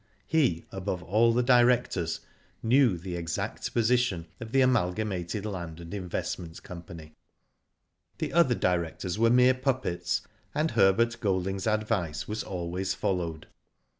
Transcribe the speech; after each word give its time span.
He, 0.25 0.65
above 0.71 1.03
all 1.03 1.31
the 1.31 1.43
directors, 1.43 2.21
knew 2.63 2.97
the 2.97 3.15
exact 3.15 3.71
position 3.71 4.25
of 4.39 4.51
the 4.51 4.61
Amalgamated 4.61 5.45
Land 5.45 5.79
and 5.79 5.93
Invest 5.93 6.39
ment 6.39 6.63
Company. 6.63 7.13
The 8.17 8.33
other 8.33 8.55
directors 8.55 9.19
were 9.19 9.29
mere 9.29 9.53
puppets, 9.53 10.23
and 10.55 10.71
Herbert 10.71 11.17
Golding's 11.19 11.67
advice 11.67 12.27
was 12.27 12.43
always 12.43 12.95
followed. 12.95 13.45